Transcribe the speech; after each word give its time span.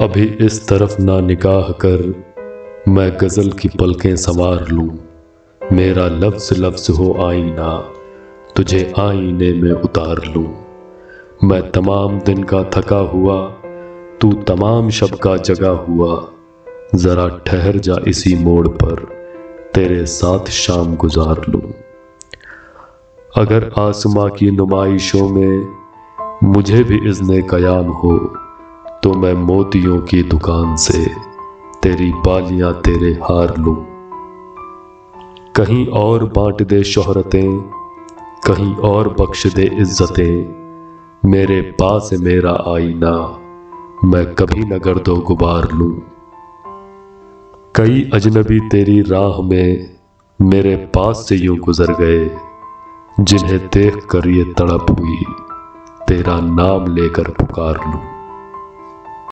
अभी 0.00 0.24
इस 0.24 0.68
तरफ़ 0.68 1.02
ना 1.02 1.20
निकाह 1.20 1.70
कर 1.72 2.24
मैं 2.88 3.18
गज़ल 3.20 3.50
की 3.50 3.68
पलकें 3.68 4.16
संवार 4.16 4.68
लूँ। 4.68 4.98
मेरा 5.72 6.06
लफ्ज़ 6.06 6.54
लफ्ज़ 6.54 6.92
हो 6.92 7.26
आईना, 7.26 7.78
तुझे 8.56 8.92
आईने 8.98 9.52
में 9.52 9.72
उतार 9.72 10.16
लूँ। 10.34 10.46
मैं 11.44 11.70
तमाम 11.70 12.20
दिन 12.20 12.42
का 12.42 12.62
थका 12.64 12.98
हुआ, 12.98 13.48
तू 14.20 14.32
तमाम 14.32 14.90
शब 14.90 15.14
का 15.18 15.36
जगा 15.36 15.70
हुआ। 15.70 16.28
ज़रा 16.94 17.28
ठहर 17.46 17.78
जा 17.78 17.96
इसी 18.08 18.34
मोड़ 18.36 18.68
पर, 18.68 18.94
तेरे 19.74 20.06
साथ 20.06 20.46
शाम 20.46 20.96
गुजार 20.96 21.44
लूँ। 21.48 21.72
अगर 23.36 23.70
आसमां 23.78 24.30
की 24.30 24.50
नुमाइशों 24.50 25.28
में 25.28 25.74
मुझे 26.44 26.84
भी 26.84 27.08
इज़्न 27.08 27.42
कयाम 27.42 27.86
हो 27.86 28.34
तो 29.02 29.12
मैं 29.14 29.32
मोतियों 29.32 29.98
की 30.00 30.22
दुकान 30.22 30.76
से 30.76 31.04
तेरी 31.82 32.10
बालियाँ 32.26 32.72
तेरे 32.80 33.12
हार 33.22 33.56
लूँ। 33.56 33.76
कहीं 35.56 35.86
और 35.86 36.24
बांट 36.24 36.62
दे 36.62 36.82
शोहरतें, 36.84 37.60
कहीं 38.46 38.74
और 38.76 39.08
बख्श 39.08 39.46
दे 39.46 39.64
इज्जतें। 39.74 41.30
मेरे 41.30 41.60
पास 41.60 42.10
मेरा 42.20 42.52
आईना, 42.74 43.14
मैं 44.04 44.24
कभी 44.34 44.64
न 44.64 44.78
गर्दो 44.78 45.16
गुबार 45.16 45.70
लूँ। 45.72 45.92
कई 47.76 48.10
अजनबी 48.14 48.60
तेरी 48.68 49.00
राह 49.02 49.42
में 49.42 49.96
मेरे 50.40 50.76
पास 50.76 51.26
से 51.28 51.36
यूँ 51.36 51.58
गुजर 51.58 51.92
गए, 52.00 52.30
जिन्हें 53.20 53.58
देख 53.58 54.06
कर 54.10 54.28
ये 54.28 54.44
तड़प 54.44 54.96
हुई, 55.00 55.24
तेरा 56.08 56.40
नाम 56.40 56.94
लेकर 56.94 57.30
पुकार 57.30 57.84
लूँ। 57.86 58.19